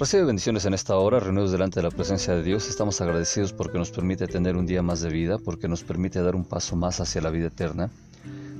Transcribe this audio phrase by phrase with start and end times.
[0.00, 2.70] Recibe bendiciones en esta hora, reunidos delante de la presencia de Dios.
[2.70, 6.34] Estamos agradecidos porque nos permite tener un día más de vida, porque nos permite dar
[6.34, 7.90] un paso más hacia la vida eterna.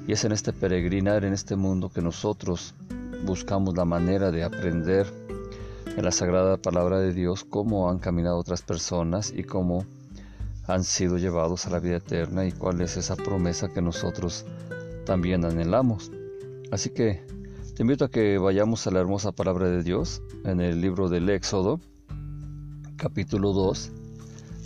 [0.07, 2.75] Y es en este peregrinar, en este mundo, que nosotros
[3.25, 5.07] buscamos la manera de aprender
[5.87, 9.87] en la sagrada palabra de Dios cómo han caminado otras personas y cómo
[10.67, 14.45] han sido llevados a la vida eterna y cuál es esa promesa que nosotros
[15.07, 16.13] también anhelamos.
[16.71, 17.25] Así que
[17.75, 21.29] te invito a que vayamos a la hermosa palabra de Dios en el libro del
[21.29, 21.81] Éxodo,
[22.97, 23.93] capítulo 2,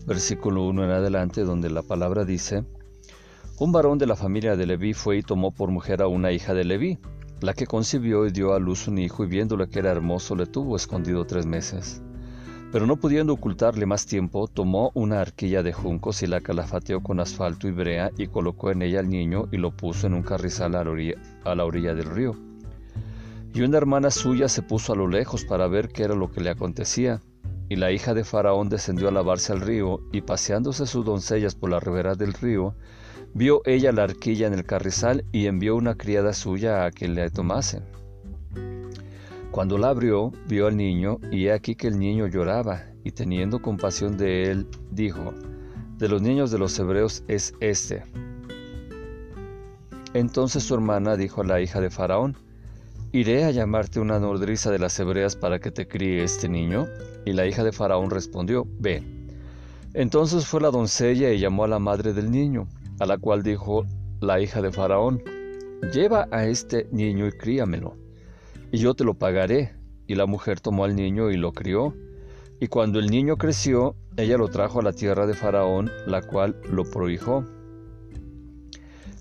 [0.07, 2.65] versículo 1 en adelante, donde la palabra dice,
[3.59, 6.55] Un varón de la familia de Leví fue y tomó por mujer a una hija
[6.55, 6.99] de Leví,
[7.41, 10.47] la que concibió y dio a luz un hijo y viéndole que era hermoso le
[10.47, 12.03] tuvo escondido tres meses.
[12.73, 17.21] Pero no pudiendo ocultarle más tiempo, tomó una arquilla de juncos y la calafateó con
[17.21, 20.75] asfalto y brea y colocó en ella al niño y lo puso en un carrizal
[20.75, 22.35] a la orilla del río
[23.55, 26.41] y una hermana suya se puso a lo lejos para ver qué era lo que
[26.41, 27.21] le acontecía.
[27.69, 31.71] Y la hija de Faraón descendió a lavarse al río, y paseándose sus doncellas por
[31.71, 32.75] la ribera del río,
[33.33, 37.31] vio ella la arquilla en el carrizal y envió una criada suya a que le
[37.31, 37.81] tomase.
[39.53, 43.63] Cuando la abrió, vio al niño, y he aquí que el niño lloraba, y teniendo
[43.63, 45.33] compasión de él, dijo,
[45.99, 48.03] De los niños de los hebreos es este.
[50.13, 52.37] Entonces su hermana dijo a la hija de Faraón,
[53.15, 56.89] ¿Iré a llamarte una nodriza de las hebreas para que te críe este niño?
[57.25, 59.05] Y la hija de Faraón respondió, Ve.
[59.93, 62.67] Entonces fue la doncella y llamó a la madre del niño,
[62.99, 63.87] a la cual dijo
[64.19, 65.23] la hija de Faraón,
[65.93, 67.97] Lleva a este niño y críamelo,
[68.73, 69.77] y yo te lo pagaré.
[70.09, 71.95] Y la mujer tomó al niño y lo crió.
[72.59, 76.61] Y cuando el niño creció, ella lo trajo a la tierra de Faraón, la cual
[76.69, 77.45] lo prohijó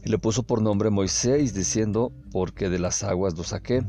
[0.06, 3.84] y le puso por nombre Moisés, diciendo, porque de las aguas lo saqué.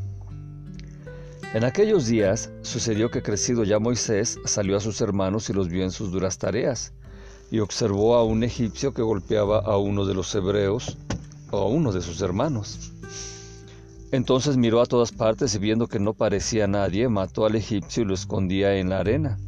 [1.55, 5.85] En aquellos días sucedió que crecido ya Moisés salió a sus hermanos y los vio
[5.85, 6.93] en sus duras tareas,
[7.51, 10.97] y observó a un egipcio que golpeaba a uno de los hebreos,
[11.51, 12.93] o a uno de sus hermanos.
[14.11, 18.07] Entonces miró a todas partes y viendo que no parecía nadie, mató al egipcio y
[18.07, 19.39] lo escondía en la arena.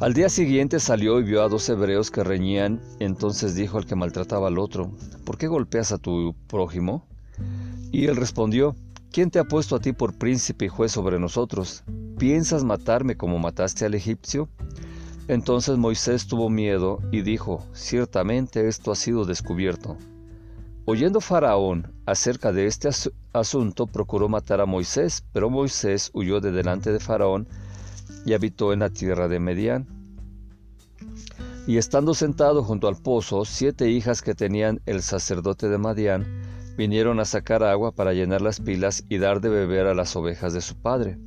[0.00, 3.96] Al día siguiente salió y vio a dos hebreos que reñían, entonces dijo al que
[3.96, 4.92] maltrataba al otro,
[5.24, 7.04] ¿por qué golpeas a tu prójimo?
[7.90, 8.76] Y él respondió,
[9.10, 11.82] ¿quién te ha puesto a ti por príncipe y juez sobre nosotros?
[12.16, 14.48] ¿Piensas matarme como mataste al egipcio?
[15.26, 19.96] Entonces Moisés tuvo miedo y dijo, ciertamente esto ha sido descubierto.
[20.84, 22.88] Oyendo Faraón acerca de este
[23.32, 27.48] asunto, procuró matar a Moisés, pero Moisés huyó de delante de Faraón,
[28.24, 29.86] y habitó en la tierra de Medián.
[31.66, 36.26] Y estando sentado junto al pozo, siete hijas que tenían el sacerdote de Madián
[36.78, 40.54] vinieron a sacar agua para llenar las pilas y dar de beber a las ovejas
[40.54, 41.18] de su padre.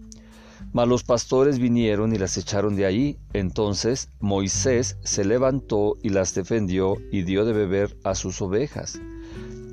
[0.72, 3.20] Mas los pastores vinieron y las echaron de allí.
[3.34, 9.00] Entonces Moisés se levantó y las defendió y dio de beber a sus ovejas.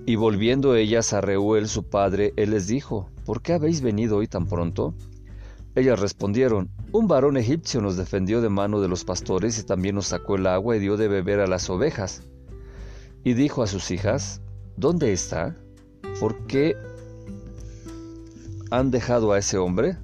[0.05, 4.27] Y volviendo ellas a Reuel su padre, él les dijo, ¿por qué habéis venido hoy
[4.27, 4.95] tan pronto?
[5.77, 10.07] Ellas respondieron, un varón egipcio nos defendió de mano de los pastores y también nos
[10.07, 12.23] sacó el agua y dio de beber a las ovejas.
[13.25, 14.41] Y dijo a sus hijas,
[14.77, 15.57] ¿dónde está?
[16.19, 16.77] ¿Por qué
[18.71, 19.99] han dejado a ese hombre?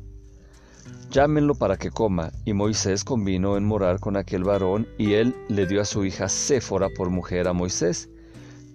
[1.10, 2.32] Llámenlo para que coma.
[2.44, 6.28] Y Moisés convino en morar con aquel varón, y él le dio a su hija
[6.28, 8.10] Séfora por mujer a Moisés.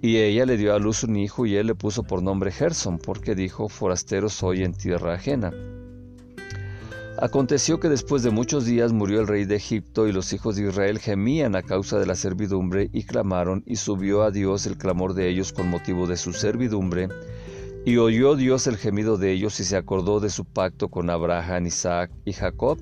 [0.01, 2.97] Y ella le dio a luz un hijo, y él le puso por nombre Gerson,
[2.97, 5.51] porque dijo, forastero soy en tierra ajena.
[7.21, 10.69] Aconteció que después de muchos días murió el rey de Egipto y los hijos de
[10.69, 15.13] Israel gemían a causa de la servidumbre y clamaron y subió a Dios el clamor
[15.13, 17.09] de ellos con motivo de su servidumbre
[17.85, 21.67] y oyó Dios el gemido de ellos y se acordó de su pacto con Abraham,
[21.67, 22.79] Isaac y Jacob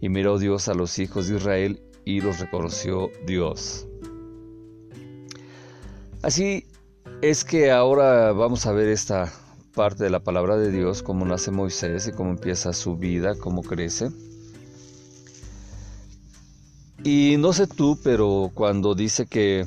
[0.00, 3.88] y miró Dios a los hijos de Israel y los reconoció Dios.
[6.22, 6.64] Así
[7.22, 9.32] es que ahora vamos a ver esta
[9.74, 13.62] parte de la palabra de Dios, cómo nace Moisés y cómo empieza su vida, cómo
[13.62, 14.10] crece.
[17.02, 19.66] Y no sé tú, pero cuando dice que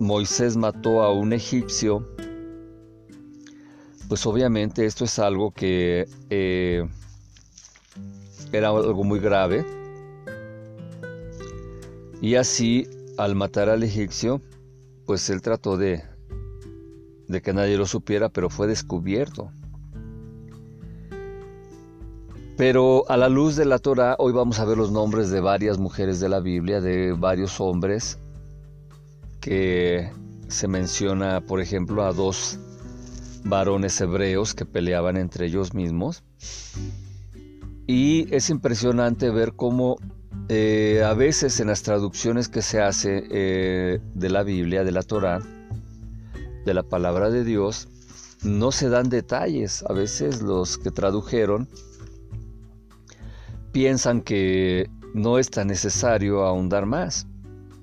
[0.00, 2.08] Moisés mató a un egipcio,
[4.08, 6.88] pues obviamente esto es algo que eh,
[8.52, 9.64] era algo muy grave.
[12.20, 14.40] Y así, al matar al egipcio,
[15.06, 16.02] pues él trató de,
[17.28, 19.50] de que nadie lo supiera, pero fue descubierto.
[22.56, 25.78] Pero a la luz de la Torah, hoy vamos a ver los nombres de varias
[25.78, 28.18] mujeres de la Biblia, de varios hombres,
[29.40, 30.10] que
[30.48, 32.58] se menciona, por ejemplo, a dos
[33.44, 36.22] varones hebreos que peleaban entre ellos mismos.
[37.86, 39.96] Y es impresionante ver cómo
[40.48, 45.02] eh, a veces en las traducciones que se hace eh, de la Biblia, de la
[45.02, 45.40] Torah,
[46.64, 47.88] de la palabra de Dios,
[48.42, 49.84] no se dan detalles.
[49.88, 51.68] A veces los que tradujeron
[53.72, 57.26] piensan que no es tan necesario ahondar más.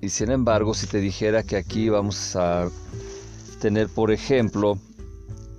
[0.01, 2.69] Y sin embargo, si te dijera que aquí vamos a
[3.59, 4.77] tener, por ejemplo,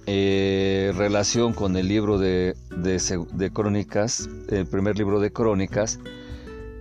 [0.07, 6.01] eh, relación con el libro de, de, Crónicas, el primer libro de Crónicas,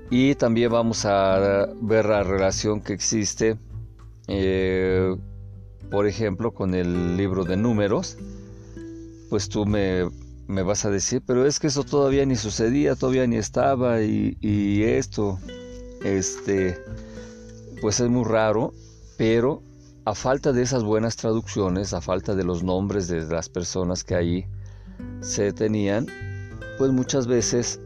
[0.10, 3.58] y también vamos a ver la relación que existe,
[4.28, 5.16] eh,
[5.90, 8.18] por ejemplo, con el libro de Números,
[9.30, 10.10] pues tú me,
[10.48, 14.38] me, vas a decir, pero es que eso todavía ni sucedía, todavía ni estaba, y,
[14.42, 15.40] y esto,
[16.04, 16.78] este,
[17.82, 18.74] pues es muy raro,
[19.18, 19.62] pero
[20.06, 24.16] a falta de esas buenas traducciones, a falta de los nombres de las personas que
[24.16, 24.46] ahí
[25.22, 26.08] se tenían,
[26.78, 27.80] pues muchas veces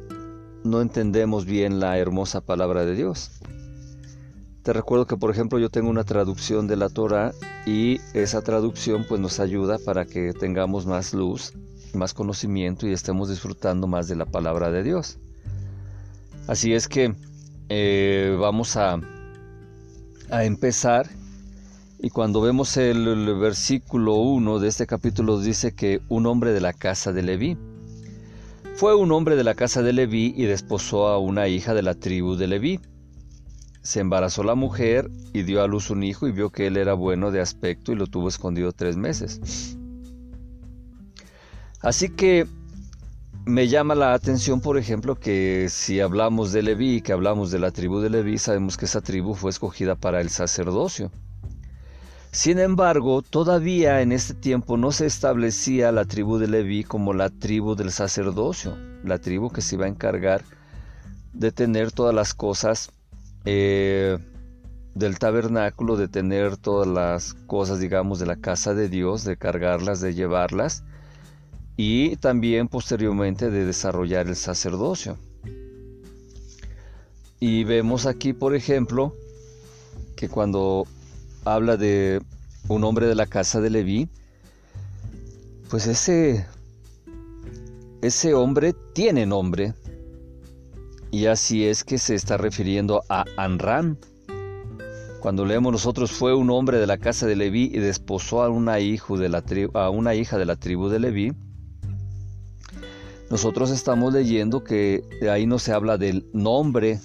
[0.63, 3.31] no entendemos bien la hermosa palabra de Dios.
[4.63, 7.33] Te recuerdo que por ejemplo yo tengo una traducción de la Torah
[7.65, 11.51] y esa traducción pues nos ayuda para que tengamos más luz,
[11.93, 15.17] más conocimiento y estemos disfrutando más de la palabra de Dios.
[16.47, 17.13] Así es que
[17.67, 19.01] eh, vamos a,
[20.29, 21.09] a empezar
[21.99, 26.73] y cuando vemos el, versículo 1 de este capítulo dice que un hombre de la
[26.73, 27.57] casa de Leví.
[28.75, 31.95] Fue un hombre de la casa de Leví y desposó a una hija de la
[31.95, 32.79] tribu de Leví.
[33.83, 36.93] Se embarazó la mujer y dio a luz un hijo y vio que él era
[36.93, 39.77] bueno de aspecto y lo tuvo escondido tres meses.
[41.81, 42.47] Así que
[43.45, 47.71] me llama la atención, por ejemplo, que si hablamos de Leví, que hablamos de la
[47.71, 51.11] tribu de Leví, sabemos que esa tribu fue escogida para el sacerdocio.
[52.31, 57.29] Sin embargo, todavía en este tiempo no se establecía la tribu de Leví como la
[57.29, 60.45] tribu del sacerdocio, la tribu que se iba a encargar
[61.33, 62.91] de tener todas las cosas
[63.45, 64.17] eh,
[64.95, 70.01] del tabernáculo, de tener todas las cosas, digamos, de la casa de Dios, de cargarlas,
[70.01, 70.83] de llevarlas,
[71.75, 75.17] y también posteriormente de desarrollar el sacerdocio.
[77.39, 79.15] Y vemos aquí, por ejemplo,
[80.15, 80.87] que cuando
[81.43, 82.21] habla de
[82.67, 84.09] un hombre de la casa de Leví,
[85.69, 86.45] pues ese,
[88.01, 89.73] ese hombre tiene nombre.
[91.13, 93.97] Y así es que se está refiriendo a Anram.
[95.21, 98.77] Cuando leemos nosotros fue un hombre de la casa de Leví y desposó a una,
[98.77, 99.43] de la
[99.75, 101.33] a una hija de la tribu de Leví.
[103.29, 106.99] Nosotros estamos leyendo que ahí no se habla del nombre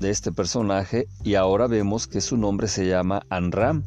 [0.00, 3.84] de este personaje y ahora vemos que su nombre se llama Anram,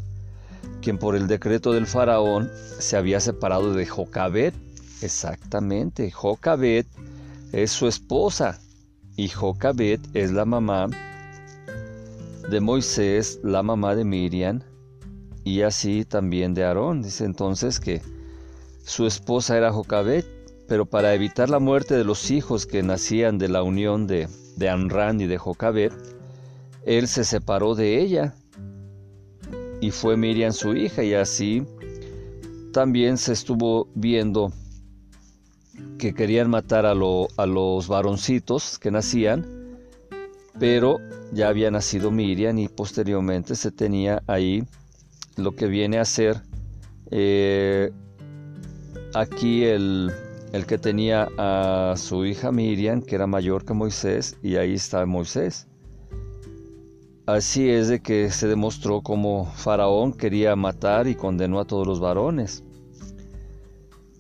[0.82, 2.50] quien por el decreto del faraón
[2.80, 4.56] se había separado de Jocabet.
[5.02, 6.88] Exactamente, Jocabet
[7.52, 8.62] es su esposa
[9.16, 10.88] y Jocabet es la mamá
[12.50, 14.62] de Moisés, la mamá de Miriam
[15.44, 17.02] y así también de Aarón.
[17.02, 18.02] Dice entonces que
[18.84, 20.26] su esposa era Jocabet,
[20.68, 24.70] pero para evitar la muerte de los hijos que nacían de la unión de de
[24.70, 25.94] Anran y de Jocabet,
[26.86, 28.36] él se separó de ella
[29.82, 31.64] y fue Miriam su hija y así
[32.72, 34.52] también se estuvo viendo
[35.98, 39.46] que querían matar a, los varoncitos que nacían,
[40.60, 41.00] pero
[41.32, 44.64] ya había nacido Miriam y posteriormente se tenía ahí
[45.36, 46.42] lo que viene a ser
[47.10, 47.92] eh,
[49.14, 50.12] aquí el,
[50.52, 55.06] el que tenía a su hija Miriam, que era mayor que Moisés, y ahí está
[55.06, 55.68] Moisés.
[57.26, 62.00] Así es de que se demostró como Faraón quería matar y condenó a todos los
[62.00, 62.64] varones.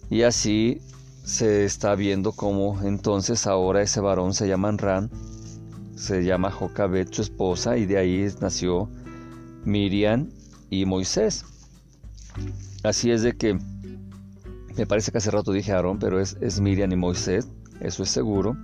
[0.09, 0.79] Y así
[1.23, 5.09] se está viendo como entonces ahora ese varón se llama Ran,
[5.95, 8.89] se llama Jocabet, su esposa, y de ahí nació
[9.63, 10.29] Miriam
[10.69, 11.45] y Moisés.
[12.83, 13.57] Así es de que
[14.75, 17.47] me parece que hace rato dije Aarón, pero es, es Miriam y Moisés,
[17.79, 18.57] eso es seguro.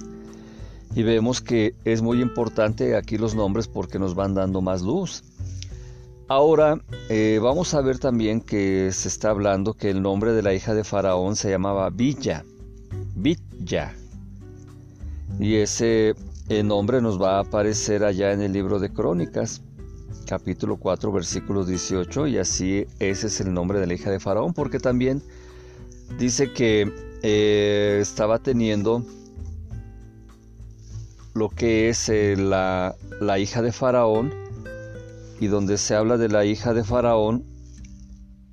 [0.96, 5.24] Y vemos que es muy importante aquí los nombres porque nos van dando más luz.
[6.30, 10.54] Ahora eh, vamos a ver también que se está hablando que el nombre de la
[10.54, 12.46] hija de Faraón se llamaba Villa.
[13.16, 13.96] Villa.
[15.40, 16.14] Y ese
[16.50, 19.64] eh, nombre nos va a aparecer allá en el libro de Crónicas,
[20.28, 22.28] capítulo 4, versículo 18.
[22.28, 25.24] Y así ese es el nombre de la hija de Faraón, porque también
[26.20, 26.92] dice que
[27.24, 29.04] eh, estaba teniendo
[31.34, 32.96] lo que es eh, la,
[33.40, 34.34] hija de Faraón
[35.40, 37.46] y donde se habla de la hija de Faraón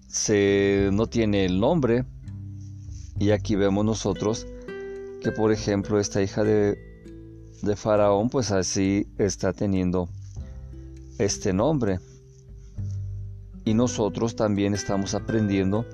[0.09, 2.05] se no tiene el nombre
[3.19, 4.47] y aquí vemos nosotros
[5.23, 6.79] que por ejemplo esta hija de,
[7.63, 10.09] de Faraón pues así está teniendo
[11.19, 11.99] este nombre.
[13.65, 15.85] Y nosotros también estamos aprendiendo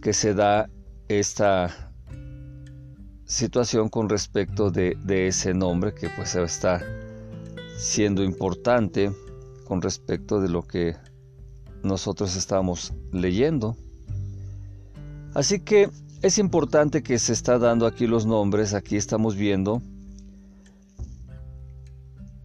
[0.00, 0.70] que se da
[1.08, 1.92] esta
[3.26, 6.82] situación con respecto de, de ese nombre que pues está
[7.76, 9.12] siendo importante
[9.64, 10.96] con respecto de lo que
[11.82, 13.76] nosotros estamos leyendo.
[15.34, 15.90] Así que
[16.22, 19.82] es importante que se está dando aquí los nombres, aquí estamos viendo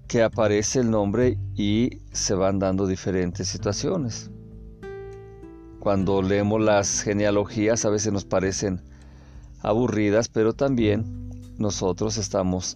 [0.07, 4.29] que aparece el nombre y se van dando diferentes situaciones.
[5.79, 8.81] Cuando leemos las genealogías a veces nos parecen
[9.61, 12.75] aburridas, pero también nosotros estamos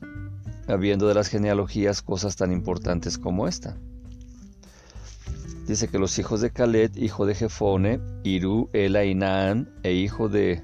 [0.80, 3.78] viendo de las genealogías cosas tan importantes como esta.
[5.68, 10.30] Dice que los hijos de Caleb, hijo de Jefone, Iru, Ela y Naan, e hijo
[10.30, 10.62] de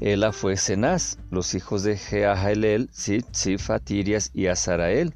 [0.00, 5.14] Ela fue Cenaz, los hijos de Jeahalel, Sif, Tirias y Azarael.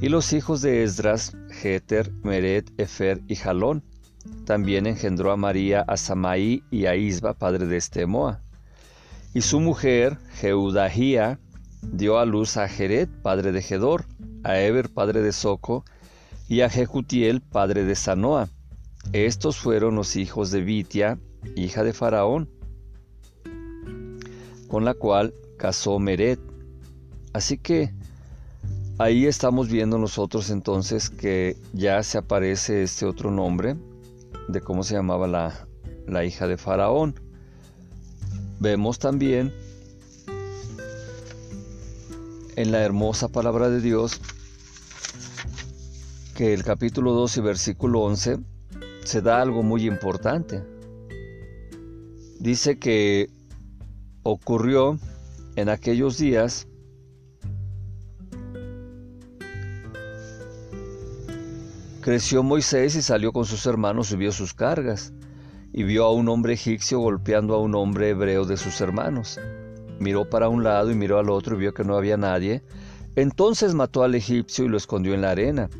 [0.00, 3.82] Y los hijos de Esdras, Jeter, Meret, Efer y Jalón.
[4.44, 8.40] También engendró a María, a Samaí y a Isba, padre de Estemoa.
[9.34, 11.40] Y su mujer, Jeudahía,
[11.82, 14.04] dio a luz a Jeret, padre de Gedor,
[14.44, 15.84] a Eber, padre de Soco,
[16.48, 18.48] y a Jejutiel, padre de Sanoa.
[19.12, 21.18] Estos fueron los hijos de Vitia,
[21.56, 22.48] hija de Faraón
[24.72, 26.40] con la cual casó Meret.
[27.34, 27.92] Así que
[28.96, 33.76] ahí estamos viendo nosotros entonces que ya se aparece este otro nombre
[34.48, 35.66] de cómo se llamaba la,
[36.06, 37.20] la hija de Faraón.
[38.60, 39.52] Vemos también
[42.56, 44.20] en la hermosa palabra de Dios
[46.34, 48.38] que el capítulo 2 y versículo 11
[49.04, 50.62] se da algo muy importante.
[52.40, 53.30] Dice que
[54.22, 54.98] ocurrió
[55.56, 56.66] en aquellos días
[62.02, 65.12] Creció Moisés y salió con sus hermanos y vio sus cargas,
[65.72, 69.38] y vio a un hombre egipcio golpeando a un hombre hebreo de sus hermanos.
[70.02, 72.62] Miró para un lado y miró al otro y vio que no había nadie.
[73.14, 75.70] Entonces mató al egipcio y lo escondió en la arena.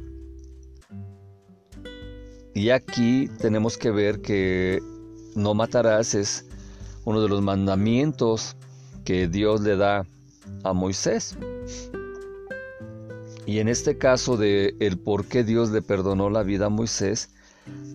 [2.55, 4.81] Y aquí tenemos que ver que
[5.35, 6.47] no matarás es
[7.05, 8.57] uno de los mandamientos
[9.05, 10.07] que Dios le da
[10.63, 11.37] a Moisés.
[13.45, 17.31] Y en este caso de el por qué Dios le perdonó la vida a Moisés,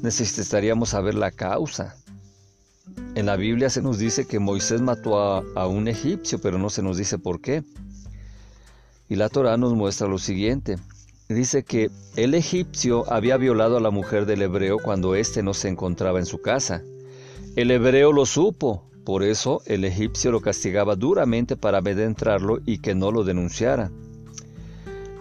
[0.02, 1.96] necesitaríamos saber la causa.
[3.16, 6.84] En la Biblia se nos dice que Moisés mató a, un egipcio, pero no se
[6.84, 7.64] nos dice por qué.
[9.10, 10.78] Y la Torah nos muestra lo siguiente.
[11.30, 15.68] Dice que el egipcio había violado a la mujer del hebreo cuando éste no se
[15.68, 16.82] encontraba en su casa.
[17.56, 22.94] El hebreo lo supo por eso el egipcio lo castigaba duramente para adentrarlo y que
[22.94, 23.90] no lo denunciara.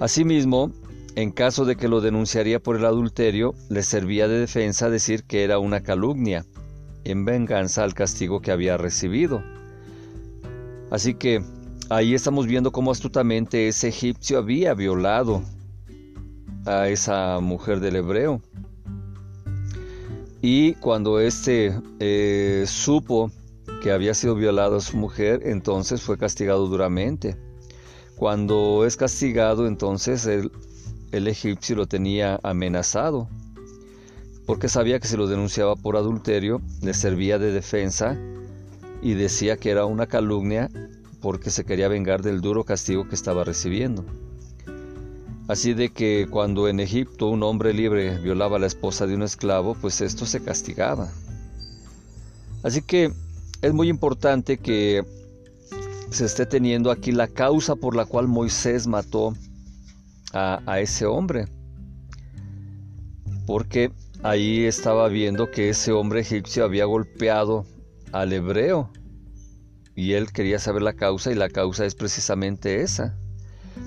[0.00, 0.72] Asimismo,
[1.14, 5.44] en caso de que lo denunciaría por el adulterio, le servía de defensa decir que
[5.44, 6.44] era una calumnia,
[7.06, 9.42] en venganza al castigo que había recibido.
[10.90, 11.42] Así que
[11.88, 15.42] ahí estamos viendo cómo astutamente ese egipcio había violado
[16.64, 18.42] a esa mujer del hebreo.
[20.42, 23.30] Y cuando éste eh, supo
[23.82, 27.36] que había sido violado a su mujer, entonces fue castigado duramente.
[28.16, 30.50] Cuando es castigado, entonces el,
[31.12, 33.28] el egipcio lo tenía amenazado,
[34.46, 38.16] porque sabía que si lo denunciaba por adulterio, le servía de defensa
[39.02, 40.70] y decía que era una calumnia
[41.20, 44.04] porque se quería vengar del duro castigo que estaba recibiendo.
[45.48, 49.22] Así de que cuando en Egipto un hombre libre violaba a la esposa de un
[49.22, 51.08] esclavo, pues esto se castigaba.
[52.62, 53.12] Así que
[53.62, 55.04] es muy importante que
[56.10, 59.34] se esté teniendo aquí la causa por la cual Moisés mató
[60.32, 61.46] a, ese hombre.
[63.46, 63.92] Porque
[64.28, 67.64] ahí estaba viendo que ese hombre egipcio había golpeado
[68.12, 68.90] al hebreo.
[69.94, 73.16] Y él quería saber la causa y la causa es precisamente esa,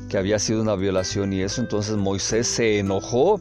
[0.09, 1.61] que había sido una violación y eso.
[1.61, 3.39] Entonces Moisés se enojó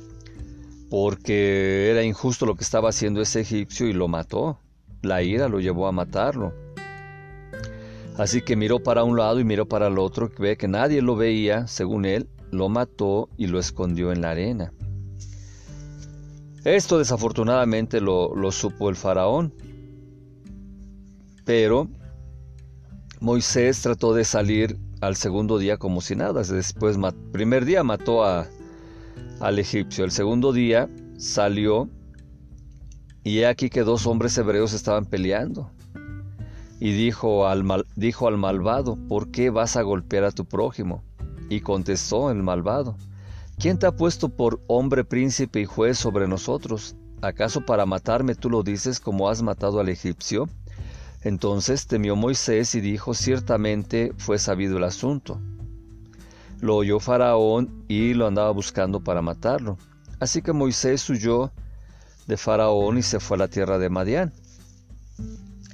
[0.90, 4.59] porque era injusto lo que estaba haciendo ese egipcio y lo mató.
[5.02, 6.52] La ira lo llevó a matarlo.
[8.19, 11.14] Así que miró para un lado y miró para el otro, ve que nadie lo
[11.14, 14.73] veía, según él, lo mató y lo escondió en la arena.
[16.69, 19.55] Esto desafortunadamente lo, supo el faraón,
[21.47, 21.89] pero
[23.21, 26.43] Moisés trató de salir al segundo día como si nada.
[26.43, 26.99] Después,
[27.33, 31.89] primer día mató al egipcio, el segundo día salió
[33.25, 35.71] y he aquí que dos hombres hebreos estaban peleando.
[36.81, 41.03] y dijo al, dijo al malvado, ¿por qué vas a golpear a tu prójimo?
[41.49, 42.99] Y contestó el malvado,
[43.59, 46.95] ¿quién te ha puesto por hombre, príncipe y juez sobre nosotros?
[47.21, 50.49] ¿Acaso para matarme tú lo dices como has matado al egipcio?
[51.23, 55.41] Entonces temió Moisés y dijo, ciertamente fue sabido el asunto.
[56.61, 59.79] Lo oyó Faraón y lo andaba buscando para matarlo.
[60.21, 61.50] Así que Moisés huyó
[62.27, 64.33] de Faraón y se fue a la tierra de Madián.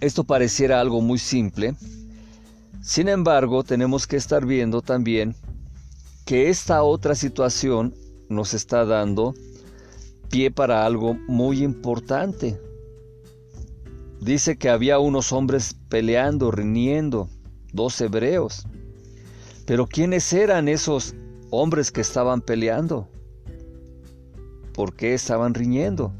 [0.00, 1.74] Esto pareciera algo muy simple,
[2.82, 5.34] sin embargo tenemos que estar viendo también
[6.24, 7.94] que esta otra situación
[8.28, 9.34] nos está dando
[10.30, 12.58] pie para algo muy importante.
[14.20, 17.28] Dice que había unos hombres peleando, riñendo,
[17.72, 18.66] dos hebreos.
[19.66, 21.14] Pero ¿quiénes eran esos
[21.50, 23.08] hombres que estaban peleando?
[24.72, 26.12] ¿Por qué estaban riñendo?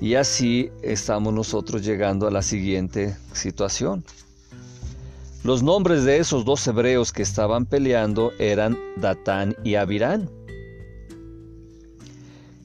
[0.00, 4.04] Y así estamos nosotros llegando a la siguiente situación.
[5.42, 10.28] Los nombres de esos dos hebreos que estaban peleando eran Datán y Abirán.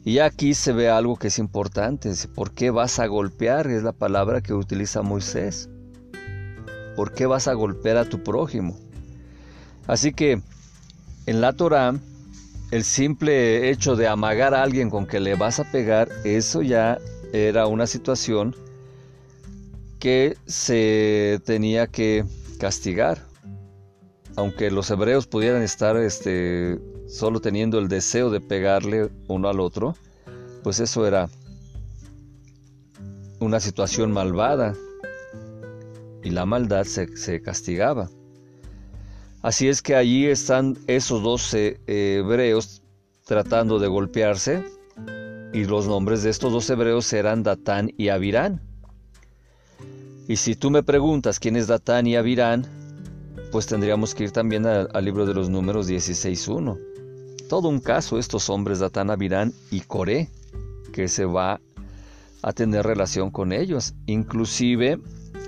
[0.04, 2.12] Y aquí se ve algo que es importante.
[2.36, 3.68] ¿Por qué vas a golpear?
[3.68, 5.70] Es la palabra que utiliza Moisés.
[6.98, 8.78] ¿Por qué vas a golpear a tu prójimo?
[9.88, 10.42] Así que
[11.28, 11.96] en la Torah,
[12.72, 16.98] el simple hecho de amagar a alguien con que le vas a pegar, eso ya
[17.32, 18.54] era una situación
[19.98, 22.26] que se tenía que
[22.56, 23.22] castigar.
[24.36, 29.96] Aunque los hebreos pudieran estar este, solo teniendo el deseo de pegarle uno al otro,
[30.64, 31.30] pues eso era
[33.40, 34.74] una situación malvada
[36.24, 38.10] y la maldad se, se castigaba.
[39.42, 42.82] Así es que allí están esos dos eh, hebreos
[43.26, 44.64] tratando de golpearse
[45.54, 48.62] y los nombres de estos dos hebreos eran Datán y Abirán.
[50.28, 52.66] Y si tú me preguntas quién es Datán y Abirán,
[53.52, 56.80] pues tendríamos que ir también al, libro de los números 16.1.
[57.48, 60.30] Todo un caso estos hombres Datán, Abirán y Coré,
[60.92, 61.62] que se va
[62.42, 63.94] a tener relación con ellos.
[64.08, 65.00] Inclusive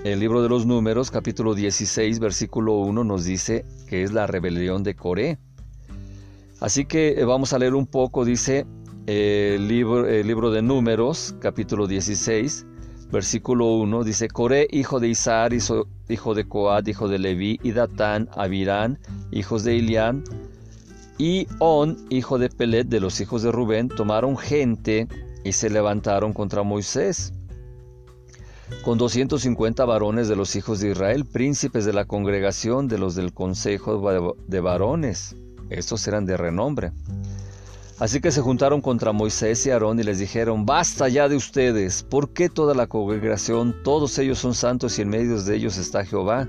[0.04, 4.84] el libro de los números capítulo 16 versículo 1 nos dice que es la rebelión
[4.84, 5.38] de Coré.
[6.60, 8.64] Así que eh, vamos a leer un poco, dice,
[9.06, 12.66] el libro, el libro de Números, capítulo 16,
[13.10, 18.28] versículo 1, dice, Coré, hijo de Isar, hijo de Coat, hijo de Leví, y Datán,
[18.32, 18.98] Abirán,
[19.30, 20.24] hijos de Ilián,
[21.18, 25.08] y On, hijo de Pelet, de los hijos de Rubén, tomaron gente
[25.44, 27.32] y se levantaron contra Moisés.
[28.84, 33.32] Con 250 varones de los hijos de Israel, príncipes de la congregación de los del
[33.32, 34.00] consejo
[34.46, 35.34] de varones.
[35.70, 36.92] Estos eran de renombre.
[38.00, 42.04] Así que se juntaron contra Moisés y Aarón y les dijeron, basta ya de ustedes,
[42.04, 46.04] ¿por qué toda la congregación, todos ellos son santos y en medio de ellos está
[46.04, 46.46] Jehová?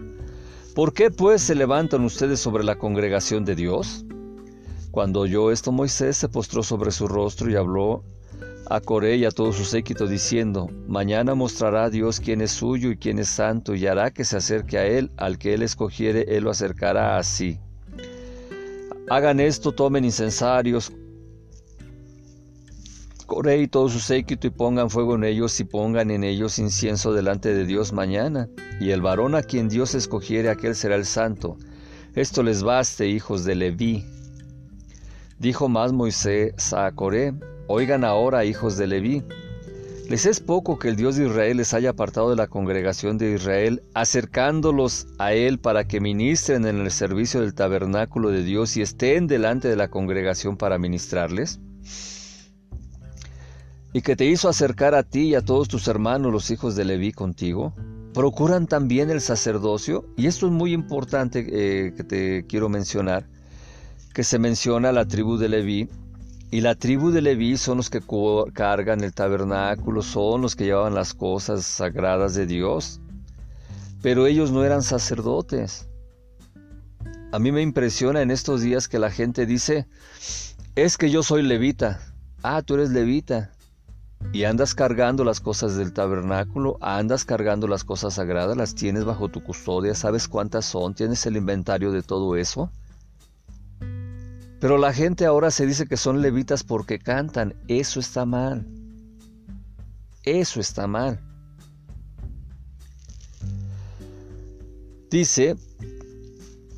[0.75, 4.05] ¿Por qué pues se levantan ustedes sobre la congregación de Dios?
[4.91, 8.03] Cuando oyó esto Moisés se postró sobre su rostro y habló
[8.69, 12.97] a Coré y a todo su séquito diciendo, Mañana mostrará Dios quién es suyo y
[12.97, 16.43] quién es santo y hará que se acerque a él, al que él escogiere, él
[16.43, 17.57] lo acercará así.
[19.09, 20.93] Hagan esto, tomen incensarios,
[23.29, 27.13] Coré y todo su séquito y pongan fuego en ellos y pongan en ellos incienso
[27.13, 28.49] delante de Dios mañana.
[28.81, 31.55] Y el varón a quien Dios escogiere, aquel será el santo.
[32.15, 34.03] Esto les baste, hijos de Leví.
[35.37, 37.35] Dijo más Moisés a Coré,
[37.67, 39.23] oigan ahora, hijos de Leví.
[40.09, 43.35] ¿Les es poco que el Dios de Israel les haya apartado de la congregación de
[43.35, 48.81] Israel, acercándolos a Él para que ministren en el servicio del tabernáculo de Dios y
[48.81, 51.59] estén delante de la congregación para ministrarles?
[53.93, 56.85] Y que te hizo acercar a ti y a todos tus hermanos los hijos de
[56.85, 57.73] Leví contigo,
[58.13, 63.25] procuran también el sacerdocio, y esto es muy importante eh, que te quiero mencionar,
[64.13, 65.89] que se menciona la tribu de Leví,
[66.51, 68.01] y la tribu de Leví son los que
[68.53, 73.01] cargan el tabernáculo, son los que llevaban las cosas sagradas de Dios,
[74.01, 75.87] pero ellos no eran sacerdotes.
[77.31, 79.87] A mí me impresiona en estos días que la gente dice,
[80.75, 82.01] es que yo soy levita.
[82.41, 83.51] Ah, tú eres levita
[84.31, 89.29] y andas cargando las cosas del tabernáculo, andas cargando las cosas sagradas, las tienes bajo
[89.29, 92.71] tu custodia, sabes cuántas son, tienes el inventario de todo eso.
[94.59, 98.67] Pero la gente ahora se dice que son levitas porque cantan, eso está mal.
[100.23, 101.19] Eso está mal.
[105.09, 105.55] Dice,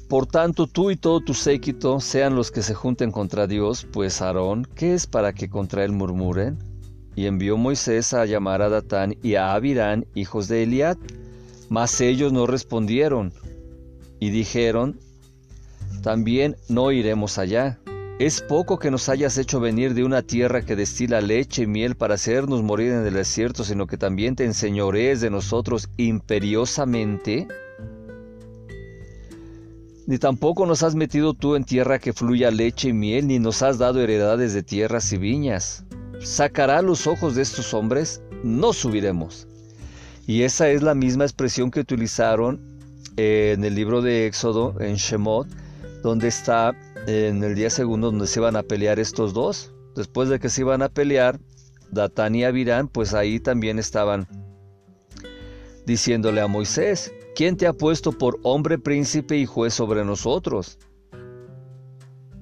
[0.08, 4.22] por tanto tú y todo tu séquito sean los que se junten contra Dios, pues
[4.22, 6.71] Aarón, ¿qué es para que contra él murmuren?
[7.16, 10.98] Y envió Moisés a llamar a Datán y a Abirán, hijos de Eliad,
[11.72, 13.32] Mas ellos no respondieron
[14.20, 15.00] y dijeron,
[16.04, 17.80] también no iremos allá.
[18.20, 21.96] Es poco que nos hayas hecho venir de una tierra que destila leche y miel
[21.96, 27.48] para hacernos morir en el desierto, sino que también te enseñorees de nosotros imperiosamente.
[30.08, 33.62] Ni tampoco nos has metido tú en tierra que fluya leche y miel, ni nos
[33.62, 35.86] has dado heredades de tierras y viñas.
[36.24, 38.22] ¿Sacará los ojos de estos hombres?
[38.44, 39.48] No subiremos.
[40.28, 42.62] Y esa es la misma expresión que utilizaron
[43.18, 45.48] en el libro de Éxodo, en Shemot,
[46.04, 46.76] donde está
[47.08, 49.74] en el día segundo donde se iban a pelear estos dos.
[49.96, 51.40] Después de que se iban a pelear,
[51.92, 54.28] Datán y Abirán, pues ahí también estaban
[55.88, 60.78] diciéndole a Moisés, ¿quién te ha puesto por hombre, príncipe y juez sobre nosotros?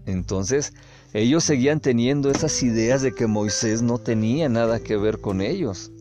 [0.06, 0.74] Entonces,
[1.14, 5.92] ellos seguían teniendo esas ideas de que Moisés no tenía nada que ver con ellos,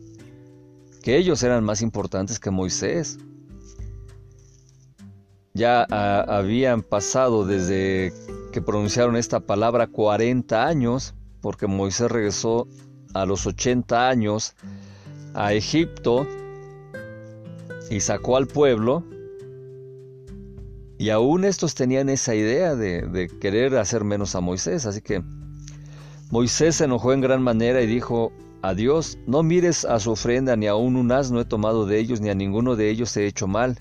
[1.01, 3.17] que ellos eran más importantes que Moisés
[5.53, 8.13] ya ah, habían pasado desde
[8.53, 12.67] que pronunciaron esta palabra 40 años, porque Moisés regresó
[13.13, 14.55] a los 80 años
[15.33, 16.27] a Egipto
[17.89, 19.03] y sacó al pueblo.
[20.99, 24.85] Y aún estos tenían esa idea de, de querer hacer menos a Moisés.
[24.85, 25.23] Así que
[26.29, 28.31] Moisés se enojó en gran manera y dijo,
[28.61, 32.19] a Dios, no mires a su ofrenda, ni aún un asno he tomado de ellos,
[32.19, 33.77] ni a ninguno de ellos he hecho mal.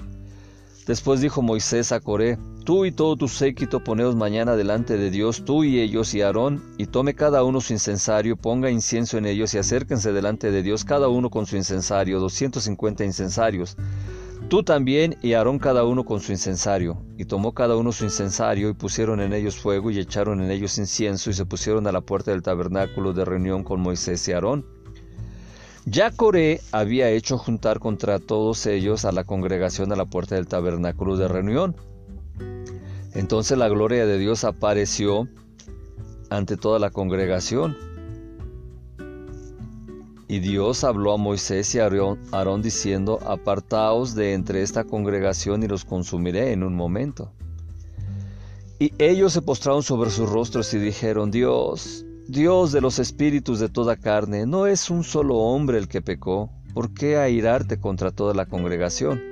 [0.87, 5.45] Después dijo Moisés a Coré, Tú y todo tu séquito poneos mañana delante de Dios,
[5.47, 9.55] tú y ellos y Aarón, y tome cada uno su incensario, ponga incienso en ellos
[9.55, 13.77] y acérquense delante de Dios cada uno con su incensario, 250 incensarios.
[14.49, 17.03] Tú también y Aarón cada uno con su incensario.
[17.19, 20.79] Y tomó cada uno su incensario y pusieron en ellos fuego y echaron en ellos
[20.79, 24.65] incienso y se pusieron a la puerta del tabernáculo de reunión con Moisés y Aarón.
[25.85, 30.47] Ya Coré había hecho juntar contra todos ellos a la congregación a la puerta del
[30.47, 31.77] tabernáculo de reunión.
[33.15, 35.29] Entonces la gloria de Dios apareció
[36.31, 37.77] ante toda la congregación.
[40.31, 41.89] Y Dios habló a Moisés y a
[42.33, 47.33] Aarón diciendo, apartaos de entre esta congregación y los consumiré en un momento.
[48.79, 53.71] Y ellos se postraron sobre sus rostros y dijeron, Dios, Dios de los espíritus de
[53.71, 58.35] toda carne, no es un solo hombre el que pecó, ¿por qué airarte contra toda
[58.35, 59.23] la congregación?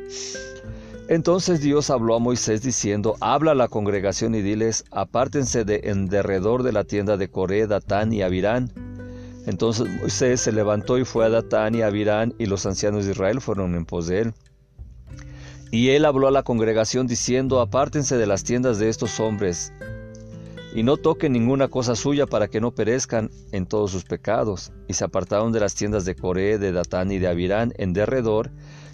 [1.08, 6.08] Entonces Dios habló a Moisés diciendo, habla a la congregación y diles, apártense de en
[6.08, 8.72] derredor de la tienda de Coré, Datán y Abirán.
[9.46, 13.40] Entonces Moisés se levantó y fue a Datán y Abirán, y los ancianos de Israel
[13.40, 14.34] fueron en pos de él.
[15.70, 19.72] Y él habló a la congregación diciendo, apártense de las tiendas de estos hombres,
[20.74, 24.72] y no toquen ninguna cosa suya para que no perezcan en todos sus pecados.
[24.88, 28.50] Y se apartaron de las tiendas de Coré, de Datán y de Abirán en derredor,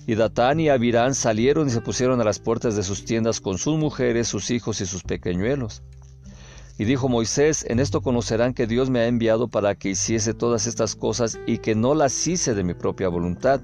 [0.07, 3.59] y Datán y Abirán salieron y se pusieron a las puertas de sus tiendas con
[3.59, 5.83] sus mujeres, sus hijos y sus pequeñuelos.
[6.79, 10.67] Y dijo Moisés, en esto conocerán que Dios me ha enviado para que hiciese todas
[10.67, 13.61] estas cosas y que no las hice de mi propia voluntad.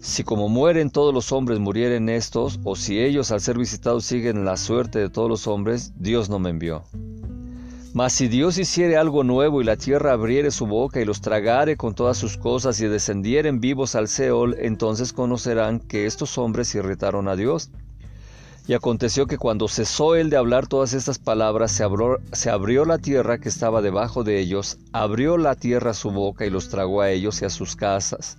[0.00, 4.44] Si como mueren todos los hombres murieren estos, o si ellos al ser visitados siguen
[4.44, 6.84] la suerte de todos los hombres, Dios no me envió.
[7.94, 11.76] Mas si Dios hiciere algo nuevo y la tierra abriere su boca y los tragare
[11.76, 17.28] con todas sus cosas y descendieren vivos al Seol, entonces conocerán que estos hombres irritaron
[17.28, 17.70] a Dios.
[18.66, 21.84] Y aconteció que cuando cesó él de hablar todas estas palabras, se
[22.50, 26.70] abrió, la tierra que estaba debajo de ellos, abrió la tierra su boca y los
[26.70, 28.38] tragó a ellos y a sus casas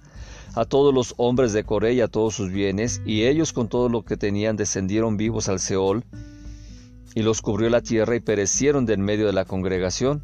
[0.56, 3.90] a todos los hombres de Coré y a todos sus bienes, y ellos con todo
[3.90, 6.06] lo que tenían descendieron vivos al Seol,
[7.14, 10.24] y los cubrió la tierra y perecieron de en medio de la congregación.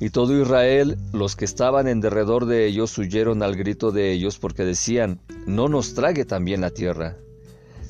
[0.00, 4.38] Y todo Israel, los que estaban en derredor de ellos, huyeron al grito de ellos,
[4.38, 7.16] porque decían, no nos trague también la tierra.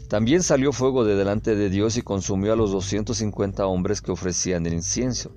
[0.08, 4.66] También salió fuego de delante de Dios y consumió a los 250 hombres que ofrecían
[4.66, 5.32] el incienso.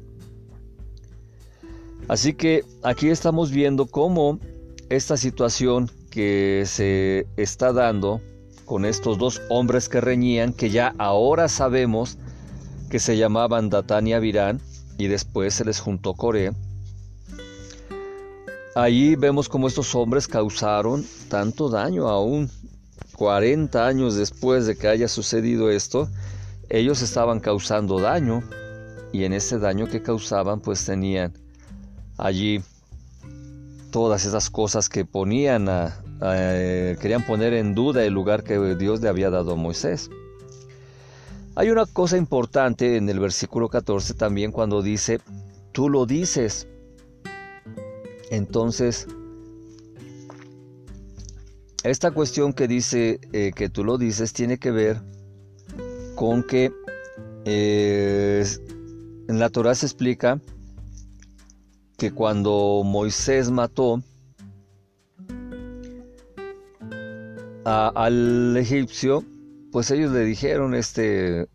[2.08, 4.40] Así que aquí estamos viendo cómo
[4.90, 8.22] esta situación que se está dando
[8.66, 12.18] con estos dos hombres que reñían, que ya ahora sabemos
[12.90, 14.62] que se llamaban Datán y Abirán,
[14.98, 16.52] y después se les juntó Coré.
[18.76, 22.50] Ahí vemos cómo estos hombres causaron tanto daño aún
[23.20, 26.08] 40 años después de que haya sucedido esto,
[26.70, 28.42] ellos estaban causando daño
[29.12, 31.34] y en ese daño que causaban pues tenían
[32.18, 32.62] allí
[33.92, 39.02] todas esas cosas que ponían a, eh, querían poner en duda el lugar que Dios
[39.02, 40.10] le había dado a Moisés.
[41.56, 45.20] Hay una cosa importante en el versículo 14 también cuando dice,
[45.74, 46.70] tú lo dices.
[48.32, 49.08] Entonces,
[51.84, 55.02] esta cuestión que dice, eh, que tú lo dices, tiene que ver
[56.16, 56.72] con que
[57.46, 58.46] eh,
[59.28, 60.42] en la Torah se explica
[61.98, 64.02] que cuando Moisés mató
[67.66, 69.24] al egipcio,
[69.72, 71.48] pues ellos le dijeron, este,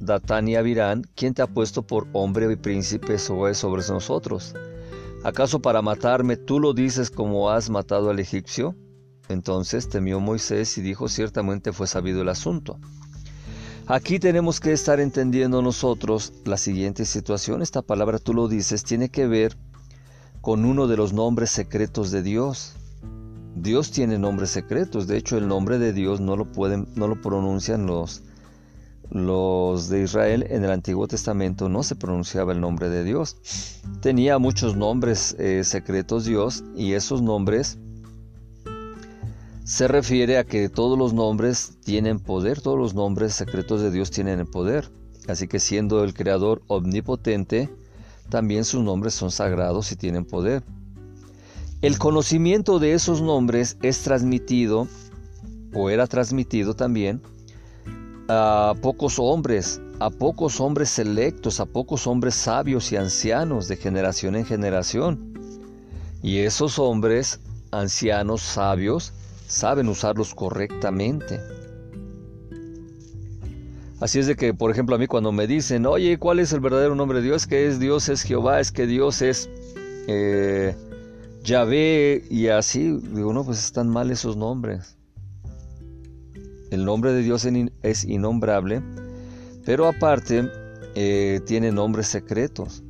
[0.00, 4.54] Datán y Abirán, ¿quién te ha puesto por hombre y príncipe sobre, sobre nosotros?
[5.22, 8.74] ¿Acaso para matarme tú lo dices como has matado al egipcio?
[9.28, 12.78] Entonces temió Moisés y dijo, ciertamente fue sabido el asunto.
[13.86, 17.60] Aquí tenemos que estar entendiendo nosotros la siguiente situación.
[17.60, 19.56] Esta palabra tú lo dices, tiene que ver
[20.40, 22.76] con uno de los nombres secretos de Dios.
[23.54, 25.06] Dios tiene nombres secretos.
[25.06, 28.22] De hecho, el nombre de Dios no lo pueden, no lo pronuncian los,
[29.10, 30.46] los de Israel.
[30.48, 33.36] En el Antiguo Testamento no se pronunciaba el nombre de Dios.
[34.00, 37.78] Tenía muchos nombres eh, secretos Dios y esos nombres
[39.74, 44.12] se refiere a que todos los nombres tienen poder, todos los nombres secretos de Dios
[44.12, 44.88] tienen poder.
[45.26, 47.68] Así que siendo el Creador omnipotente,
[48.28, 50.62] también sus nombres son sagrados y tienen poder.
[51.82, 54.86] El conocimiento de esos nombres es transmitido,
[55.74, 57.20] o era transmitido también,
[58.28, 64.36] a pocos hombres, a pocos hombres selectos, a pocos hombres sabios y ancianos de generación
[64.36, 65.34] en generación.
[66.22, 67.40] Y esos hombres,
[67.72, 69.12] ancianos, sabios,
[69.46, 71.40] saben usarlos correctamente.
[74.00, 76.60] Así es de que, por ejemplo, a mí cuando me dicen, oye, ¿cuál es el
[76.60, 77.46] verdadero nombre de Dios?
[77.46, 79.48] Que es Dios es Jehová, es que Dios es
[80.08, 80.74] eh,
[81.42, 84.98] Yahvé y así, digo, no, pues están mal esos nombres.
[86.70, 87.46] El nombre de Dios
[87.82, 88.82] es innombrable,
[89.64, 90.50] pero aparte
[90.94, 92.82] eh, tiene nombres secretos.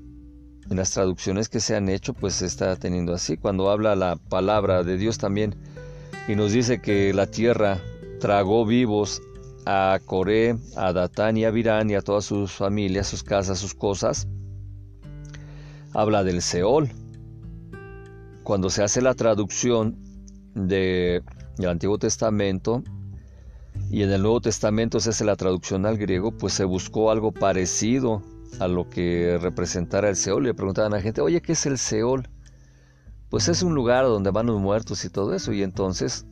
[0.71, 3.37] En las traducciones que se han hecho, pues se está teniendo así.
[3.37, 5.55] Cuando habla la palabra de Dios también
[6.29, 7.79] y nos dice que la tierra
[8.21, 9.21] tragó vivos
[9.67, 13.75] a Coré, a Datán y a Virán y a todas sus familias, sus casas, sus
[13.75, 14.29] cosas.
[15.93, 16.91] Habla del Seol.
[18.43, 19.97] Cuando se hace la traducción
[20.55, 21.23] de,
[21.57, 22.83] del Antiguo Testamento
[23.91, 27.33] y en el Nuevo Testamento se hace la traducción al griego, pues se buscó algo
[27.33, 28.23] parecido
[28.61, 30.45] a lo que representara el Seol.
[30.45, 32.29] Le preguntaban a la gente, oye, ¿qué es el Seol?
[33.35, 36.25] Pues es un lugar donde van los muertos y todo eso, y entonces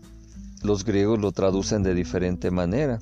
[0.62, 3.00] los griegos lo traducen de diferente manera.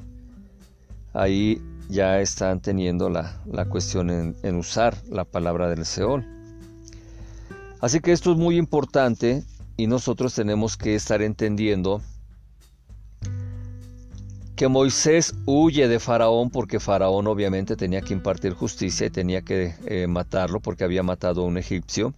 [1.12, 1.60] Ahí
[1.90, 6.24] ya están teniendo la, cuestión en, en, usar la palabra del Seol.
[7.82, 9.44] Así que esto es muy importante
[9.76, 12.00] y nosotros tenemos que estar entendiendo
[14.56, 19.74] que Moisés huye de Faraón porque Faraón obviamente tenía que impartir justicia y tenía que
[19.84, 22.14] eh, matarlo porque había matado a un egipcio.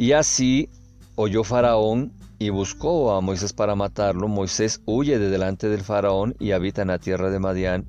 [0.00, 0.70] Y así
[1.14, 4.28] oyó Faraón y buscó a Moisés para matarlo.
[4.28, 7.84] Moisés huye de delante del Faraón y habita en la tierra de Madián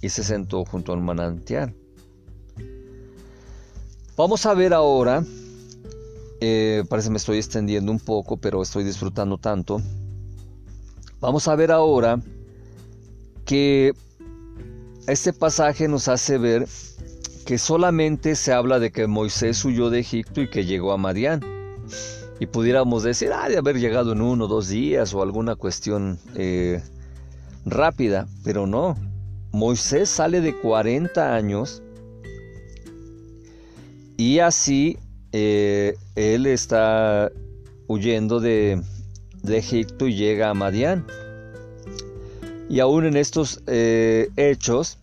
[0.00, 1.74] y se sentó junto al manantial.
[4.16, 5.22] Vamos a ver ahora,
[6.40, 9.82] eh, parece que me estoy extendiendo un poco, pero estoy disfrutando tanto.
[11.20, 12.18] Vamos a ver ahora
[13.44, 13.92] que
[15.06, 16.66] este pasaje nos hace ver
[17.46, 21.40] que solamente se habla de que Moisés huyó de Egipto y que llegó a Madián.
[22.40, 26.18] Y pudiéramos decir, ah, de haber llegado en uno o dos días o alguna cuestión
[26.34, 26.82] eh,
[27.64, 28.96] rápida, pero no.
[29.52, 31.82] Moisés sale de 40 años
[34.16, 34.98] y así
[35.32, 37.30] eh, él está
[37.86, 38.82] huyendo de,
[39.48, 41.06] Egipto y llega a Madián.
[42.68, 44.98] Y aún en estos eh, hechos,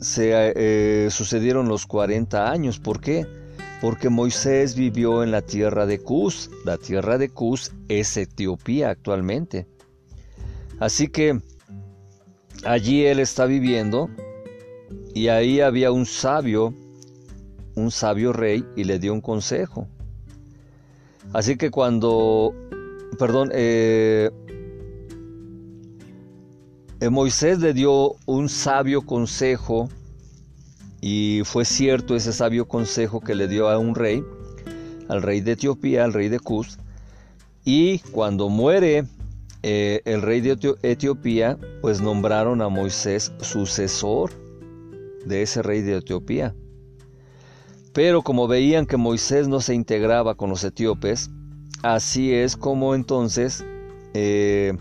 [0.00, 2.78] se eh, sucedieron los 40 años.
[2.78, 3.26] ¿Por qué?
[3.80, 6.50] Porque Moisés vivió en la tierra de Cus.
[6.64, 9.66] La tierra de Cus es Etiopía actualmente.
[10.78, 11.40] Así que
[12.64, 14.10] allí él está viviendo
[15.14, 16.74] y ahí había un sabio,
[17.74, 19.86] un sabio rey y le dio un consejo.
[21.32, 22.54] Así que cuando,
[23.18, 24.30] perdón, eh,
[27.08, 29.88] Moisés le dio un sabio consejo
[31.00, 34.22] y fue cierto ese sabio consejo que le dio a un rey,
[35.08, 36.78] al rey de Etiopía, al rey de Cus,
[37.64, 39.04] y cuando muere
[39.62, 44.30] eh, el rey de Etiopía, pues nombraron a Moisés sucesor
[45.24, 46.54] de ese rey de Etiopía.
[47.92, 51.30] Pero como veían que Moisés no se integraba con los etíopes,
[51.82, 53.64] así es como entonces
[54.14, 54.76] eh,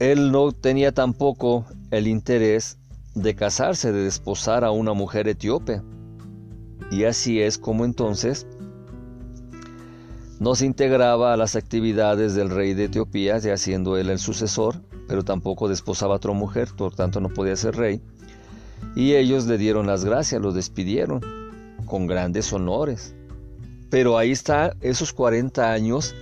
[0.00, 2.78] él no tenía tampoco el interés
[3.14, 5.82] de casarse, de desposar a una mujer etíope.
[6.90, 8.46] Y así es como entonces
[10.40, 14.80] No se integraba a las actividades del rey de Etiopía, ya siendo él el sucesor,
[15.06, 18.00] pero tampoco desposaba a otra mujer, por tanto no podía ser rey.
[18.96, 21.20] Y ellos le dieron las gracias, lo despidieron
[21.84, 23.14] con grandes honores.
[23.90, 26.14] Pero ahí está esos 40 años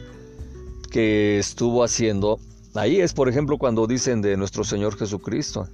[0.90, 2.40] que estuvo haciendo.
[2.78, 5.66] Ahí es, por ejemplo, cuando dicen de nuestro Señor Jesucristo.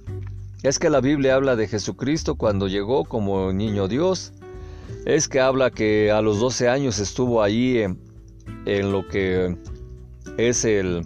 [0.63, 4.33] Es que la Biblia habla de Jesucristo cuando llegó como niño Dios.
[5.05, 7.77] Es que habla que a los 12 años estuvo ahí
[8.65, 9.55] en, lo que
[10.39, 11.05] es el,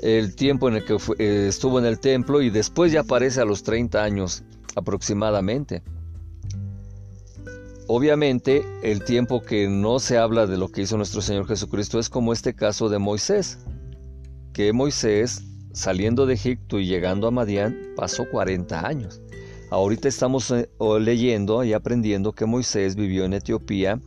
[0.00, 3.44] el tiempo en el que eh, estuvo en el templo y después ya aparece a
[3.44, 4.42] los 30 años
[4.74, 5.82] aproximadamente.
[7.88, 12.08] Obviamente el tiempo que no se habla de lo que hizo nuestro Señor Jesucristo es
[12.08, 13.58] como este caso de Moisés,
[14.54, 19.20] que Moisés saliendo de Egipto y llegando a Madián pasó 40 años.
[19.70, 20.68] Ahorita estamos eh,
[21.00, 24.00] leyendo y aprendiendo que Moisés vivió en Etiopía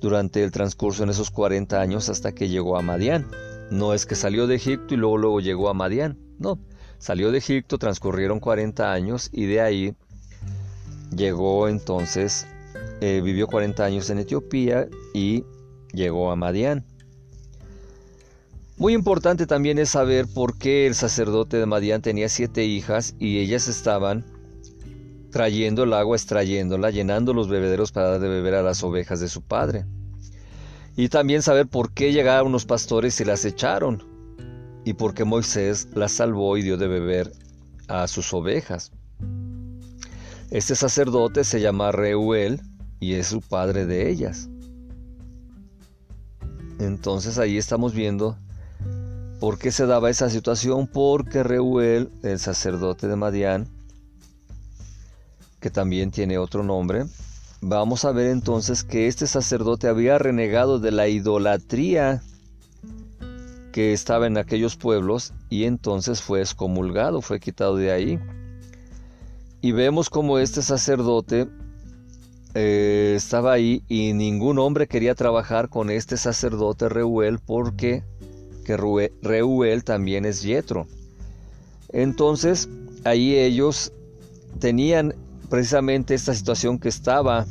[0.00, 3.28] durante el transcurso en esos 40 años hasta que llegó a Madián.
[3.70, 6.58] No es que salió de Egipto y luego, luego llegó a Madián, no.
[6.98, 9.94] Salió de Egipto, transcurrieron 40 años y de ahí
[11.16, 12.46] llegó entonces,
[13.00, 15.44] eh, vivió 40 años en Etiopía y
[15.92, 16.84] llegó a Madián.
[18.80, 23.38] Muy importante también es saber por qué el sacerdote de Madián tenía siete hijas y
[23.38, 24.24] ellas estaban
[25.30, 29.28] trayendo el agua, extrayéndola, llenando los bebederos para dar de beber a las ovejas de
[29.28, 29.84] su padre.
[30.96, 34.02] Y también saber por qué llegaron unos pastores y las echaron,
[34.86, 37.32] y por qué Moisés las salvó y dio de beber
[37.86, 38.92] a sus ovejas.
[40.50, 42.62] Este sacerdote se llama Reuel
[42.98, 44.48] y es su padre de ellas.
[46.78, 48.38] Entonces ahí estamos viendo
[49.40, 53.66] por qué se daba esa situación, porque Reuel, el sacerdote de Madián,
[55.60, 57.06] que también tiene otro nombre,
[57.62, 62.22] vamos a ver entonces que este sacerdote había renegado de la idolatría
[63.72, 68.18] que estaba en aquellos pueblos y entonces fue excomulgado, fue quitado de ahí.
[69.62, 71.48] Y vemos como este sacerdote
[72.54, 78.02] eh, estaba ahí y ningún hombre quería trabajar con este sacerdote Reuel porque
[78.76, 80.86] Reuel también es Yetro.
[81.92, 82.68] Entonces
[83.04, 83.92] ahí ellos
[84.58, 85.14] tenían
[85.48, 87.46] precisamente esta situación que estaba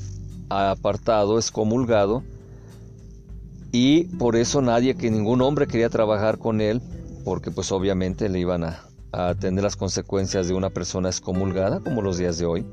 [0.50, 2.24] apartado, excomulgado,
[3.72, 6.82] y por eso nadie, que ningún hombre quería trabajar con él,
[7.24, 12.02] porque pues obviamente le iban a, a tener las consecuencias de una persona excomulgada, como
[12.02, 12.66] los días de hoy.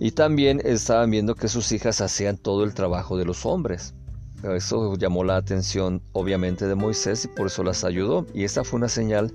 [0.00, 3.94] Y también estaban viendo que sus hijas hacían todo el trabajo de los hombres.
[4.42, 8.26] Eso llamó la atención obviamente de Moisés y por eso las ayudó.
[8.34, 9.32] Y esta fue una señal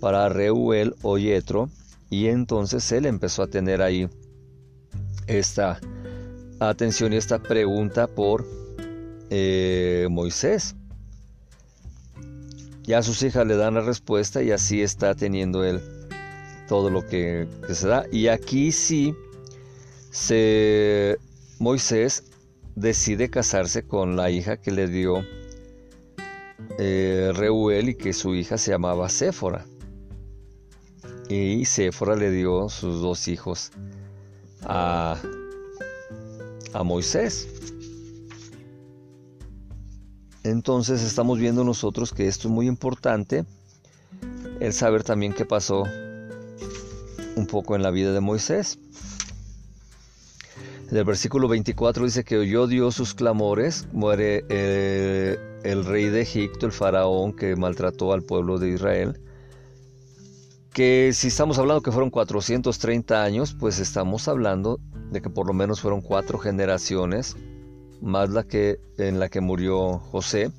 [0.00, 1.70] para Reuel o Yetro.
[2.10, 4.08] Y entonces él empezó a tener ahí
[5.26, 5.80] esta
[6.58, 8.44] atención y esta pregunta por
[9.30, 10.74] eh, Moisés.
[12.82, 15.80] Ya sus hijas le dan la respuesta y así está teniendo él
[16.68, 18.04] todo lo que, se da.
[18.10, 19.14] Y aquí sí
[20.10, 21.16] se,
[21.58, 22.24] Moisés
[22.74, 25.24] decide casarse con la hija que le dio
[26.78, 29.64] eh, Reuel y que su hija se llamaba Séfora.
[31.28, 33.72] Y Séfora le dio sus dos hijos
[34.64, 35.16] a,
[36.72, 37.48] a Moisés.
[40.44, 43.44] Entonces estamos viendo nosotros que esto es muy importante,
[44.60, 45.84] el saber también qué pasó
[47.36, 48.78] un poco en la vida de Moisés.
[50.92, 56.20] En el versículo 24 dice que oyó Dios sus clamores, muere eh, el rey de
[56.20, 59.18] Egipto, el faraón que maltrató al pueblo de Israel
[60.72, 65.52] que si estamos hablando que fueron 430 años, pues estamos hablando de que por lo
[65.52, 67.36] menos fueron cuatro generaciones,
[68.00, 70.50] más la que en la que murió José,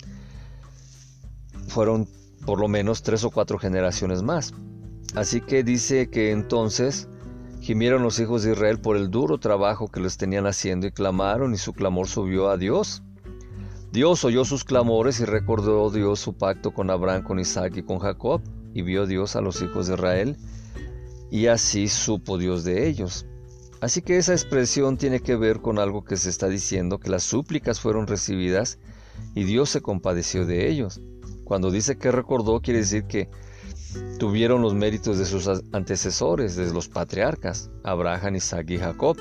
[1.67, 2.07] fueron
[2.45, 4.53] por lo menos tres o cuatro generaciones más.
[5.15, 7.07] Así que dice que entonces
[7.64, 11.53] gimieron los hijos de Israel por el duro trabajo que les tenían haciendo y clamaron
[11.53, 13.03] y su clamor subió a Dios.
[13.93, 17.99] Dios oyó sus clamores y recordó Dios su pacto con Abraham, con Isaac y con
[17.99, 18.41] Jacob
[18.74, 20.38] y vio Dios a los hijos de Israel,
[21.32, 23.28] y así supo Dios de ellos.
[23.80, 27.24] Así que esa expresión tiene que ver con algo que se está diciendo, que las
[27.24, 28.78] súplicas fueron recibidas
[29.36, 30.99] y Dios se compadeció de ellos.
[31.45, 33.30] Cuando dice que recordó, quiere decir que
[34.19, 39.17] tuvieron los méritos de sus antecesores, de los patriarcas, Abraham, Isaac y Jacob.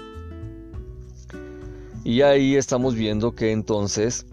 [2.04, 4.26] Y ahí estamos viendo que entonces,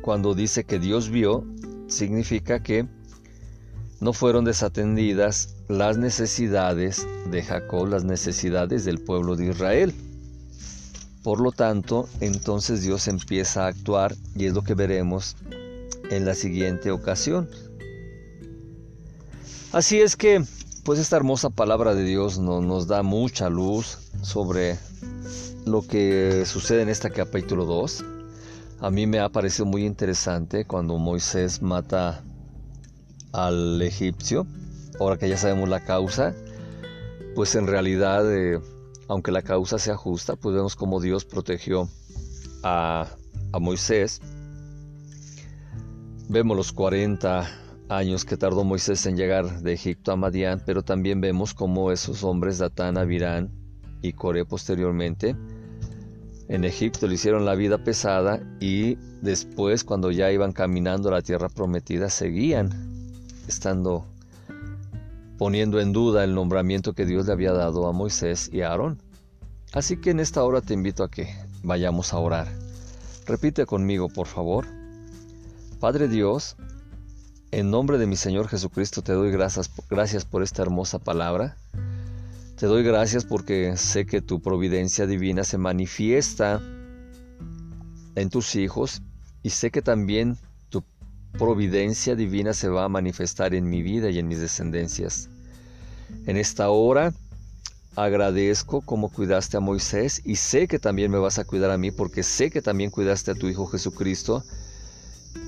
[0.00, 1.44] cuando dice que Dios vio,
[1.88, 2.86] significa que
[4.00, 9.94] no fueron desatendidas las necesidades de Jacob, las necesidades del pueblo de Israel.
[11.22, 15.36] Por lo tanto, entonces Dios empieza a actuar y es lo que veremos
[16.10, 17.48] en la siguiente ocasión.
[19.72, 20.44] Así es que,
[20.84, 24.76] pues esta hermosa palabra de Dios nos da mucha luz sobre
[25.64, 28.04] lo que sucede en este capítulo 2.
[28.80, 32.22] A mí me ha parecido muy interesante cuando Moisés mata
[33.32, 34.46] al egipcio,
[35.00, 36.34] ahora que ya sabemos la causa,
[37.34, 38.60] pues en realidad, eh,
[39.08, 41.88] aunque la causa sea justa, pues vemos cómo Dios protegió
[42.62, 43.06] a,
[43.52, 44.20] a Moisés.
[46.28, 51.20] Vemos los 40 años que tardó Moisés en llegar de Egipto a Madián, pero también
[51.20, 53.50] vemos cómo esos hombres, Datán, Abirán
[54.02, 55.36] y Coré posteriormente,
[56.48, 61.22] en Egipto le hicieron la vida pesada y después cuando ya iban caminando a la
[61.22, 62.70] tierra prometida seguían
[63.48, 64.04] estando
[65.38, 68.98] poniendo en duda el nombramiento que Dios le había dado a Moisés y a Aarón.
[69.72, 72.48] Así que en esta hora te invito a que vayamos a orar.
[73.26, 74.66] Repite conmigo, por favor.
[75.80, 76.56] Padre Dios,
[77.52, 81.56] en nombre de mi Señor Jesucristo te doy gracias, gracias por esta hermosa palabra.
[82.56, 86.62] Te doy gracias porque sé que tu providencia divina se manifiesta
[88.14, 89.02] en tus hijos
[89.42, 90.38] y sé que también
[90.70, 90.82] tu
[91.32, 95.28] providencia divina se va a manifestar en mi vida y en mis descendencias.
[96.26, 97.12] En esta hora
[97.96, 101.90] agradezco como cuidaste a Moisés y sé que también me vas a cuidar a mí
[101.90, 104.42] porque sé que también cuidaste a tu Hijo Jesucristo,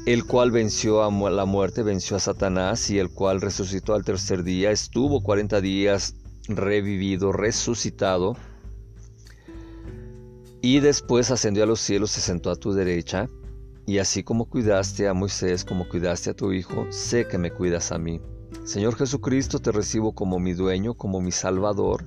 [0.07, 4.43] el cual venció a la muerte, venció a Satanás y el cual resucitó al tercer
[4.43, 6.15] día, estuvo 40 días
[6.47, 8.37] revivido, resucitado,
[10.61, 13.29] y después ascendió a los cielos, se sentó a tu derecha,
[13.87, 17.93] y así como cuidaste a Moisés, como cuidaste a tu Hijo, sé que me cuidas
[17.93, 18.21] a mí.
[18.65, 22.07] Señor Jesucristo, te recibo como mi dueño, como mi Salvador,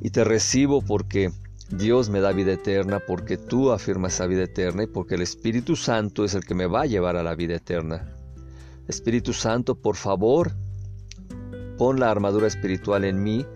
[0.00, 1.30] y te recibo porque
[1.70, 5.76] Dios me da vida eterna, porque tú afirmas esa vida eterna y porque el Espíritu
[5.76, 8.12] Santo es el que me va a llevar a la vida eterna.
[8.88, 10.50] Espíritu Santo, por favor,
[11.78, 13.46] pon la armadura espiritual en mí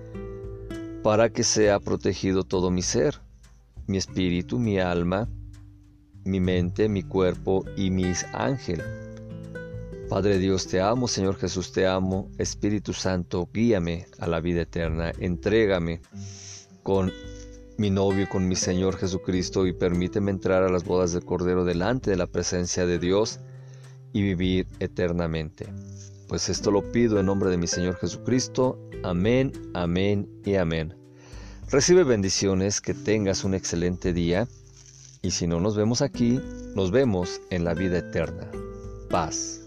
[1.03, 3.21] para que sea protegido todo mi ser,
[3.89, 5.29] mi espíritu, mi alma,
[6.25, 8.87] mi mente, mi cuerpo y mis ángeles.
[10.09, 12.31] Padre Dios, te amo, Señor Jesús, te amo.
[12.39, 15.13] Espíritu Santo, guíame a la vida eterna.
[15.19, 16.01] Entrégame
[16.83, 17.13] con
[17.77, 22.11] mi novio con mi Señor Jesucristo y permíteme entrar a las bodas del Cordero delante
[22.11, 23.41] de la presencia de Dios
[24.13, 25.67] y vivir eternamente.
[26.29, 28.79] Pues esto lo pido en nombre de mi Señor Jesucristo.
[29.03, 30.95] Amén, amén y amén.
[31.71, 34.47] Recibe bendiciones, que tengas un excelente día
[35.23, 36.41] y si no nos vemos aquí,
[36.75, 38.51] nos vemos en la vida eterna.
[39.11, 39.61] Paz.